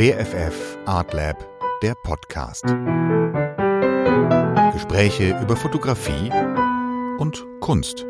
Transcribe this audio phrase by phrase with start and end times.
[0.00, 1.46] BFF Art Lab,
[1.82, 2.62] der Podcast.
[4.72, 6.30] Gespräche über Fotografie
[7.18, 8.06] und Kunst.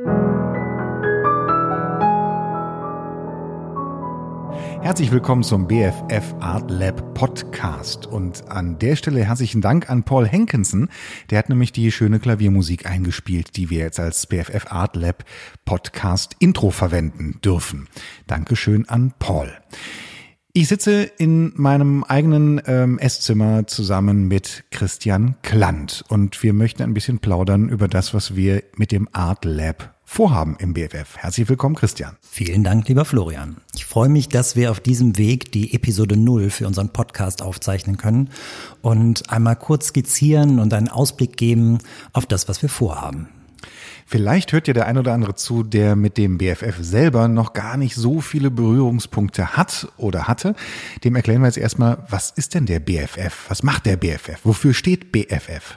[4.83, 8.07] Herzlich willkommen zum BFF Art Lab Podcast.
[8.07, 10.91] Und an der Stelle herzlichen Dank an Paul Henkinson.
[11.31, 15.25] Der hat nämlich die schöne Klaviermusik eingespielt, die wir jetzt als BFF Art Lab
[15.65, 17.89] Podcast Intro verwenden dürfen.
[18.29, 19.53] Dankeschön an Paul.
[20.53, 26.93] Ich sitze in meinem eigenen ähm, Esszimmer zusammen mit Christian Klant und wir möchten ein
[26.93, 31.19] bisschen plaudern über das, was wir mit dem Art Lab vorhaben im BFF.
[31.19, 32.17] Herzlich willkommen, Christian.
[32.21, 33.59] Vielen Dank, lieber Florian.
[33.77, 37.97] Ich freue mich, dass wir auf diesem Weg die Episode Null für unseren Podcast aufzeichnen
[37.97, 38.31] können
[38.83, 41.79] und einmal kurz skizzieren und einen Ausblick geben
[42.13, 43.29] auf das, was wir vorhaben.
[44.11, 47.77] Vielleicht hört ja der ein oder andere zu, der mit dem BFF selber noch gar
[47.77, 50.57] nicht so viele Berührungspunkte hat oder hatte.
[51.05, 53.45] Dem erklären wir jetzt erstmal, was ist denn der BFF?
[53.49, 54.41] Was macht der BFF?
[54.43, 55.77] Wofür steht BFF?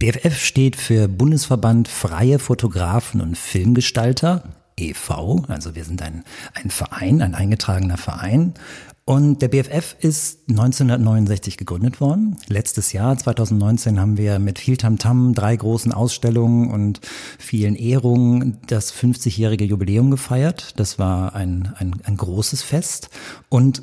[0.00, 4.42] BFF steht für Bundesverband Freie Fotografen und Filmgestalter,
[4.76, 8.54] e.V., also wir sind ein, ein Verein, ein eingetragener Verein.
[9.10, 12.36] Und der BFF ist 1969 gegründet worden.
[12.46, 17.00] Letztes Jahr, 2019, haben wir mit viel Tamtam, drei großen Ausstellungen und
[17.36, 20.74] vielen Ehrungen das 50-jährige Jubiläum gefeiert.
[20.78, 23.10] Das war ein, ein, ein großes Fest.
[23.48, 23.82] Und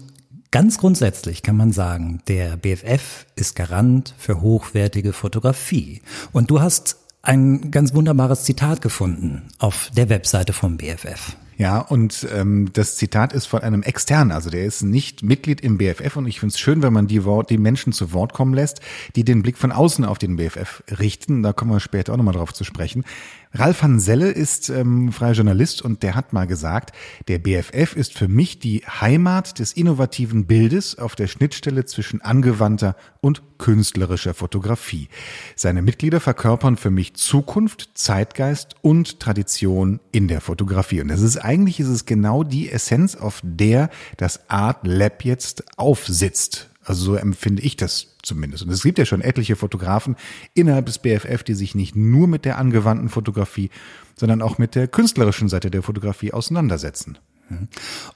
[0.49, 6.01] Ganz grundsätzlich kann man sagen, der BFF ist Garant für hochwertige Fotografie.
[6.31, 11.35] Und du hast ein ganz wunderbares Zitat gefunden auf der Webseite vom BFF.
[11.57, 15.79] Ja, und ähm, das Zitat ist von einem Externen, also der ist nicht Mitglied im
[15.79, 18.53] BFF und ich finde es schön, wenn man die, Wort, die Menschen zu Wort kommen
[18.53, 18.79] lässt,
[19.15, 21.41] die den Blick von außen auf den BFF richten.
[21.41, 23.05] Da kommen wir später auch nochmal drauf zu sprechen.
[23.53, 26.91] Ralf van Selle ist ähm, freier Journalist und der hat mal gesagt,
[27.27, 32.95] der BFF ist für mich die Heimat des innovativen Bildes auf der Schnittstelle zwischen angewandter
[33.21, 35.09] und künstlerischer Fotografie.
[35.55, 41.01] Seine Mitglieder verkörpern für mich Zukunft, Zeitgeist und Tradition in der Fotografie.
[41.01, 45.63] Und das ist eigentlich ist es genau die Essenz, auf der das Art Lab jetzt
[45.77, 46.69] aufsitzt.
[46.83, 48.63] Also so empfinde ich das zumindest.
[48.63, 50.15] Und es gibt ja schon etliche Fotografen
[50.53, 53.69] innerhalb des BFF, die sich nicht nur mit der angewandten Fotografie,
[54.15, 57.17] sondern auch mit der künstlerischen Seite der Fotografie auseinandersetzen.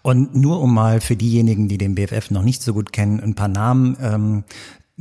[0.02, 3.36] Und nur um mal für diejenigen, die den BFF noch nicht so gut kennen, ein
[3.36, 4.44] paar Namen ähm,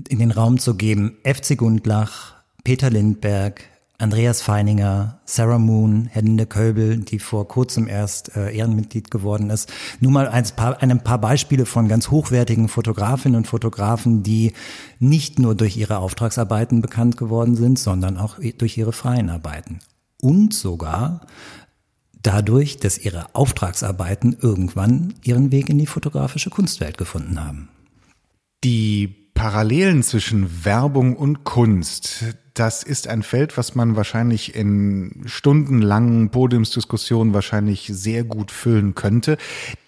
[0.09, 1.17] in den Raum zu geben.
[1.25, 3.63] FC Gundlach, Peter Lindberg,
[4.01, 9.71] Andreas Feininger, Sarah Moon, Hedinde Köbel, die vor kurzem erst äh, Ehrenmitglied geworden ist.
[10.01, 14.55] Nur mal ein paar, ein paar Beispiele von ganz hochwertigen Fotografinnen und Fotografen, die
[14.99, 19.81] nicht nur durch ihre Auftragsarbeiten bekannt geworden sind, sondern auch durch ihre freien Arbeiten.
[20.21, 21.27] Und sogar
[22.23, 27.69] dadurch, dass ihre Auftragsarbeiten irgendwann ihren Weg in die fotografische Kunstwelt gefunden haben.
[28.65, 36.31] Die Parallelen zwischen Werbung und Kunst, das ist ein Feld, was man wahrscheinlich in stundenlangen
[36.31, 39.37] Podiumsdiskussionen wahrscheinlich sehr gut füllen könnte.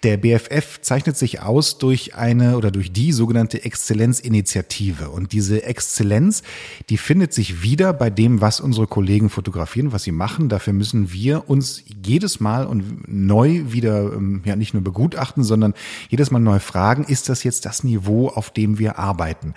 [0.03, 5.09] Der BFF zeichnet sich aus durch eine oder durch die sogenannte Exzellenzinitiative.
[5.09, 6.43] Und diese Exzellenz,
[6.89, 10.49] die findet sich wieder bei dem, was unsere Kollegen fotografieren, was sie machen.
[10.49, 15.73] Dafür müssen wir uns jedes Mal und neu wieder, ähm, ja, nicht nur begutachten, sondern
[16.09, 19.53] jedes Mal neu fragen, ist das jetzt das Niveau, auf dem wir arbeiten?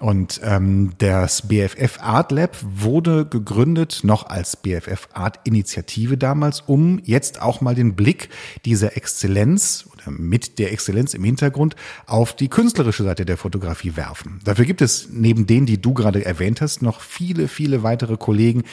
[0.00, 7.00] Und ähm, das BFF Art Lab wurde gegründet noch als BFF Art Initiative damals, um
[7.04, 8.28] jetzt auch mal den Blick
[8.64, 11.76] dieser Exzellenz oder mit der Exzellenz im Hintergrund
[12.06, 14.40] auf die künstlerische Seite der Fotografie werfen.
[14.44, 18.64] Dafür gibt es neben denen, die du gerade erwähnt hast, noch viele, viele weitere Kollegen,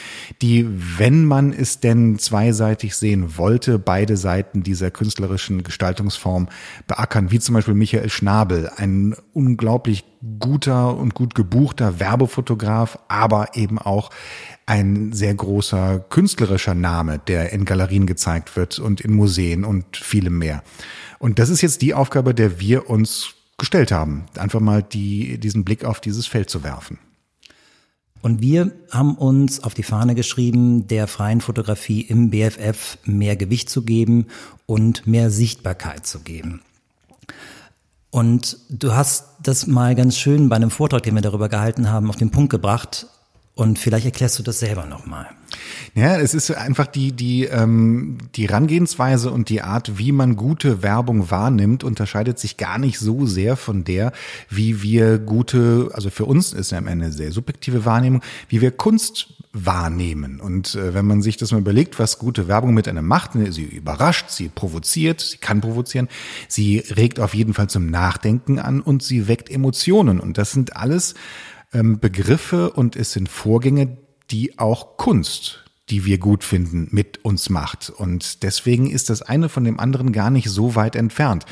[0.42, 0.66] die,
[0.98, 6.48] wenn man es denn zweiseitig sehen wollte, beide Seiten dieser künstlerischen Gestaltungsform
[6.86, 10.04] beackern, wie zum Beispiel Michael Schnabel, ein unglaublich
[10.38, 14.10] guter und gut gebuchter Werbefotograf, aber eben auch
[14.66, 20.38] ein sehr großer künstlerischer Name, der in Galerien gezeigt wird und in Museen und vielem
[20.38, 20.62] mehr.
[21.18, 25.64] Und das ist jetzt die Aufgabe, der wir uns gestellt haben, einfach mal die, diesen
[25.64, 26.98] Blick auf dieses Feld zu werfen.
[28.22, 33.70] Und wir haben uns auf die Fahne geschrieben, der freien Fotografie im BFF mehr Gewicht
[33.70, 34.26] zu geben
[34.66, 36.60] und mehr Sichtbarkeit zu geben.
[38.10, 42.08] Und du hast das mal ganz schön bei einem Vortrag, den wir darüber gehalten haben,
[42.08, 43.06] auf den Punkt gebracht.
[43.56, 45.28] Und vielleicht erklärst du das selber nochmal.
[45.94, 50.82] Ja, es ist einfach die, die, ähm, die Herangehensweise und die Art, wie man gute
[50.82, 54.12] Werbung wahrnimmt, unterscheidet sich gar nicht so sehr von der,
[54.50, 58.20] wie wir gute, also für uns ist ja am Ende sehr subjektive Wahrnehmung,
[58.50, 60.38] wie wir Kunst wahrnehmen.
[60.38, 63.52] Und äh, wenn man sich das mal überlegt, was gute Werbung mit einem macht, ne,
[63.52, 66.08] sie überrascht, sie provoziert, sie kann provozieren,
[66.46, 70.20] sie regt auf jeden Fall zum Nachdenken an und sie weckt Emotionen.
[70.20, 71.14] Und das sind alles
[71.72, 73.96] ähm, Begriffe und es sind Vorgänge,
[74.30, 77.90] die auch Kunst die wir gut finden, mit uns macht.
[77.90, 81.46] Und deswegen ist das eine von dem anderen gar nicht so weit entfernt.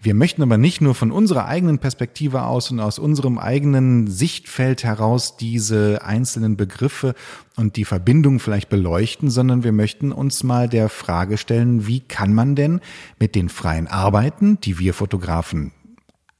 [0.00, 4.84] Wir möchten aber nicht nur von unserer eigenen Perspektive aus und aus unserem eigenen Sichtfeld
[4.84, 7.14] heraus diese einzelnen Begriffe
[7.56, 12.32] und die Verbindung vielleicht beleuchten, sondern wir möchten uns mal der Frage stellen, wie kann
[12.32, 12.80] man denn
[13.18, 15.72] mit den freien Arbeiten, die wir Fotografen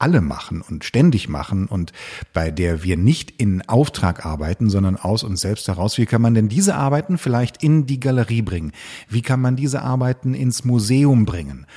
[0.01, 1.93] alle machen und ständig machen und
[2.33, 5.97] bei der wir nicht in Auftrag arbeiten, sondern aus uns selbst heraus.
[5.97, 8.71] Wie kann man denn diese Arbeiten vielleicht in die Galerie bringen?
[9.09, 11.67] Wie kann man diese Arbeiten ins Museum bringen?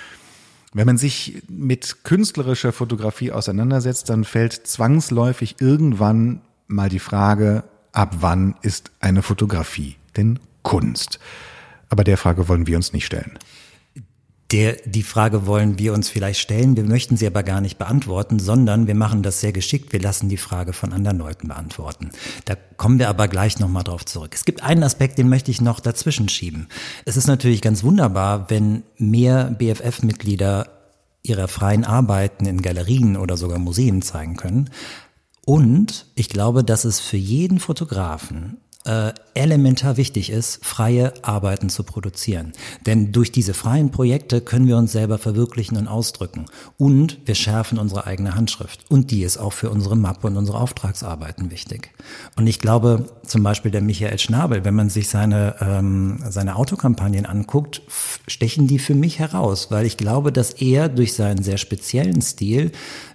[0.72, 7.62] Wenn man sich mit künstlerischer Fotografie auseinandersetzt, dann fällt zwangsläufig irgendwann mal die Frage,
[7.92, 11.20] ab wann ist eine Fotografie denn Kunst?
[11.90, 13.38] Aber der Frage wollen wir uns nicht stellen.
[14.54, 18.38] Der, die Frage wollen wir uns vielleicht stellen, wir möchten sie aber gar nicht beantworten,
[18.38, 22.12] sondern wir machen das sehr geschickt, wir lassen die Frage von anderen Leuten beantworten.
[22.44, 24.30] Da kommen wir aber gleich nochmal drauf zurück.
[24.32, 26.68] Es gibt einen Aspekt, den möchte ich noch dazwischen schieben.
[27.04, 30.68] Es ist natürlich ganz wunderbar, wenn mehr BFF-Mitglieder
[31.24, 34.70] ihre freien Arbeiten in Galerien oder sogar Museen zeigen können.
[35.44, 41.82] Und ich glaube, dass es für jeden Fotografen äh, elementar wichtig ist, freie Arbeiten zu
[41.82, 42.52] produzieren.
[42.86, 46.46] Denn durch diese freien Projekte können wir uns selber verwirklichen und ausdrücken.
[46.78, 48.84] Und wir schärfen unsere eigene Handschrift.
[48.90, 51.90] Und die ist auch für unsere Mappe und unsere Auftragsarbeiten wichtig.
[52.36, 57.26] Und ich glaube, zum Beispiel der Michael Schnabel, wenn man sich seine, ähm, seine Autokampagnen
[57.26, 57.82] anguckt,
[58.28, 62.70] stechen die für mich heraus, weil ich glaube, dass er durch seinen sehr speziellen Stil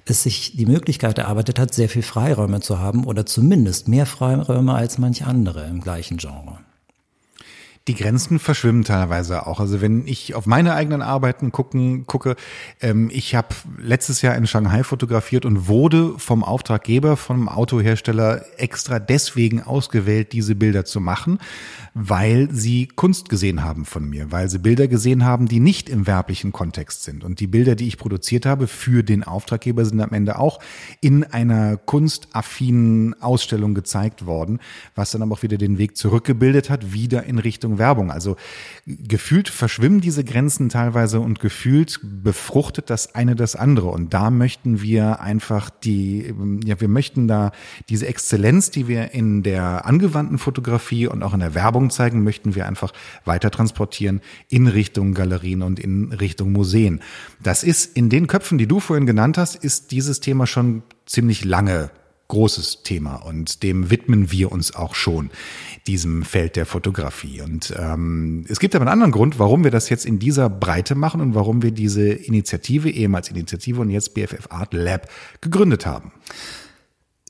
[0.06, 4.74] es sich die Möglichkeit erarbeitet hat, sehr viel Freiräume zu haben oder zumindest mehr Freiräume
[4.74, 6.60] als manch andere im gleichen Genre
[7.88, 9.60] die Grenzen verschwimmen teilweise auch.
[9.60, 12.36] Also wenn ich auf meine eigenen Arbeiten gucken, gucke,
[12.82, 13.48] ähm, ich habe
[13.80, 20.54] letztes Jahr in Shanghai fotografiert und wurde vom Auftraggeber, vom Autohersteller extra deswegen ausgewählt, diese
[20.54, 21.40] Bilder zu machen,
[21.96, 26.06] weil sie Kunst gesehen haben von mir, weil sie Bilder gesehen haben, die nicht im
[26.06, 27.24] werblichen Kontext sind.
[27.24, 30.60] Und die Bilder, die ich produziert habe für den Auftraggeber, sind am Ende auch
[31.02, 34.60] in einer kunstaffinen Ausstellung gezeigt worden,
[34.94, 38.12] was dann aber auch wieder den Weg zurückgebildet hat, wieder in Richtung Werbung.
[38.12, 38.36] Also
[38.86, 43.88] gefühlt verschwimmen diese Grenzen teilweise und gefühlt befruchtet das eine das andere.
[43.88, 46.34] Und da möchten wir einfach die,
[46.64, 47.52] ja, wir möchten da
[47.90, 52.56] diese Exzellenz, die wir in der angewandten Fotografie und auch in der Werbung zeigen, möchten
[52.56, 52.94] wir einfach
[53.26, 57.02] weiter transportieren in Richtung Galerien und in Richtung Museen.
[57.42, 61.46] Das ist in den Köpfen, die du vorhin genannt hast, ist dieses Thema schon ziemlich
[61.46, 61.90] lange
[62.30, 65.30] großes Thema und dem widmen wir uns auch schon,
[65.88, 67.42] diesem Feld der Fotografie.
[67.42, 70.96] Und ähm, es gibt aber einen anderen Grund, warum wir das jetzt in dieser Breite
[70.96, 75.10] machen und warum wir diese Initiative, ehemals Initiative und jetzt BFF Art Lab
[75.42, 76.12] gegründet haben.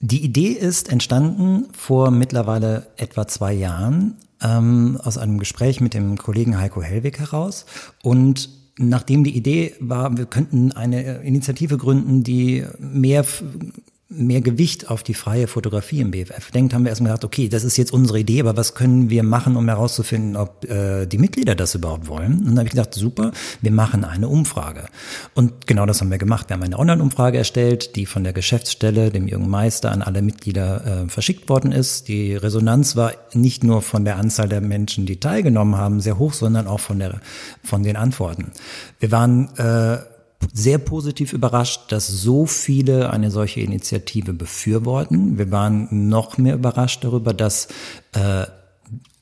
[0.01, 6.17] Die Idee ist entstanden vor mittlerweile etwa zwei Jahren ähm, aus einem Gespräch mit dem
[6.17, 7.65] Kollegen Heiko Hellwig heraus
[8.03, 13.25] und Nachdem die Idee war, wir könnten eine Initiative gründen, die mehr
[14.11, 17.63] mehr Gewicht auf die freie Fotografie im BFF denkt, haben wir erstmal gedacht, okay, das
[17.63, 21.53] ist jetzt unsere Idee, aber was können wir machen, um herauszufinden, ob äh, die Mitglieder
[21.53, 22.39] das überhaupt wollen?
[22.39, 24.85] Und dann habe ich gedacht, super, wir machen eine Umfrage.
[25.35, 26.49] Und genau das haben wir gemacht.
[26.49, 31.03] Wir haben eine Online-Umfrage erstellt, die von der Geschäftsstelle, dem Jürgen Meister, an alle Mitglieder
[31.03, 32.07] äh, verschickt worden ist.
[32.07, 36.33] Die Resonanz war nicht nur von der Anzahl der Menschen, die teilgenommen haben, sehr hoch,
[36.33, 37.21] sondern auch von, der,
[37.63, 38.53] von den Antworten.
[38.99, 39.99] Wir waren äh,
[40.53, 45.37] sehr positiv überrascht, dass so viele eine solche Initiative befürworten.
[45.37, 47.67] Wir waren noch mehr überrascht darüber, dass
[48.13, 48.45] äh,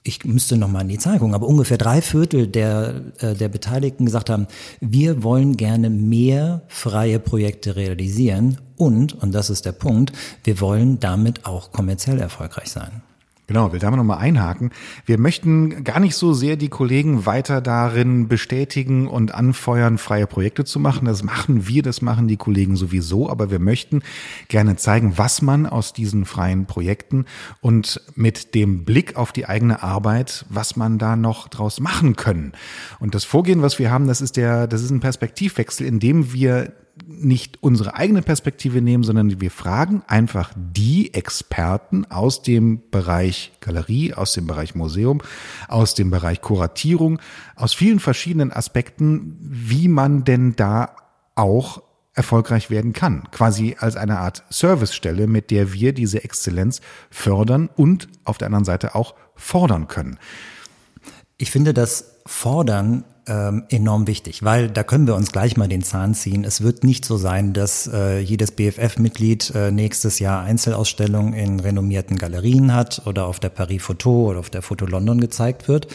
[0.08, 3.50] ich müsste noch mal in die Zahl gucken, aber ungefähr drei Viertel der, äh, der
[3.50, 4.48] Beteiligten gesagt haben,
[4.80, 11.00] wir wollen gerne mehr freie Projekte realisieren und, und das ist der Punkt, wir wollen
[11.00, 13.02] damit auch kommerziell erfolgreich sein.
[13.48, 14.72] Genau, will da mal nochmal einhaken.
[15.06, 20.66] Wir möchten gar nicht so sehr die Kollegen weiter darin bestätigen und anfeuern, freie Projekte
[20.66, 21.06] zu machen.
[21.06, 24.02] Das machen wir, das machen die Kollegen sowieso, aber wir möchten
[24.50, 27.24] gerne zeigen, was man aus diesen freien Projekten
[27.62, 32.52] und mit dem Blick auf die eigene Arbeit, was man da noch draus machen können.
[33.00, 36.34] Und das Vorgehen, was wir haben, das ist der, das ist ein Perspektivwechsel, in dem
[36.34, 36.74] wir
[37.06, 44.14] nicht unsere eigene Perspektive nehmen, sondern wir fragen einfach die Experten aus dem Bereich Galerie,
[44.14, 45.22] aus dem Bereich Museum,
[45.68, 47.20] aus dem Bereich Kuratierung,
[47.56, 50.96] aus vielen verschiedenen Aspekten, wie man denn da
[51.36, 51.82] auch
[52.14, 53.30] erfolgreich werden kann.
[53.32, 58.66] Quasi als eine Art Servicestelle, mit der wir diese Exzellenz fördern und auf der anderen
[58.66, 60.18] Seite auch fordern können.
[61.38, 65.84] Ich finde das Fordern ähm, enorm wichtig, weil da können wir uns gleich mal den
[65.84, 66.44] Zahn ziehen.
[66.44, 72.18] Es wird nicht so sein, dass äh, jedes BFF-Mitglied äh, nächstes Jahr Einzelausstellungen in renommierten
[72.18, 75.88] Galerien hat oder auf der Paris Photo oder auf der Foto London gezeigt wird.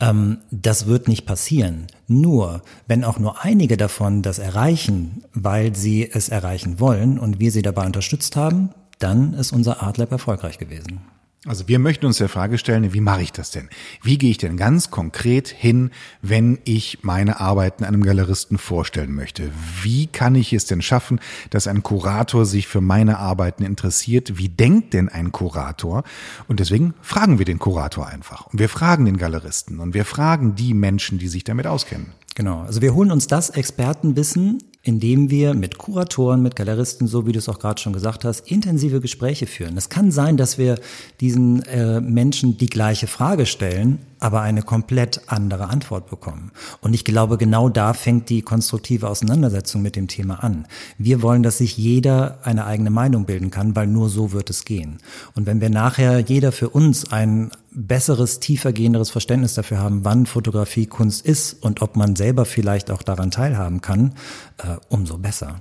[0.00, 1.86] Ähm, das wird nicht passieren.
[2.08, 7.52] Nur, wenn auch nur einige davon das erreichen, weil sie es erreichen wollen und wir
[7.52, 11.00] sie dabei unterstützt haben, dann ist unser Artlab erfolgreich gewesen.
[11.46, 13.70] Also wir möchten uns der Frage stellen, wie mache ich das denn?
[14.02, 19.50] Wie gehe ich denn ganz konkret hin, wenn ich meine Arbeiten einem Galeristen vorstellen möchte?
[19.82, 21.18] Wie kann ich es denn schaffen,
[21.48, 24.36] dass ein Kurator sich für meine Arbeiten interessiert?
[24.36, 26.04] Wie denkt denn ein Kurator?
[26.46, 28.46] Und deswegen fragen wir den Kurator einfach.
[28.48, 32.12] Und wir fragen den Galeristen und wir fragen die Menschen, die sich damit auskennen.
[32.34, 32.60] Genau.
[32.64, 37.38] Also wir holen uns das Expertenwissen indem wir mit Kuratoren, mit Galeristen, so wie du
[37.38, 39.76] es auch gerade schon gesagt hast, intensive Gespräche führen.
[39.76, 40.78] Es kann sein, dass wir
[41.20, 46.50] diesen äh, Menschen die gleiche Frage stellen, aber eine komplett andere Antwort bekommen.
[46.80, 50.66] Und ich glaube, genau da fängt die konstruktive Auseinandersetzung mit dem Thema an.
[50.96, 54.64] Wir wollen, dass sich jeder eine eigene Meinung bilden kann, weil nur so wird es
[54.64, 54.98] gehen.
[55.34, 60.86] Und wenn wir nachher jeder für uns ein besseres, tiefergehenderes Verständnis dafür haben, wann Fotografie
[60.86, 64.14] Kunst ist und ob man selber vielleicht auch daran teilhaben kann,
[64.58, 65.60] äh, umso besser.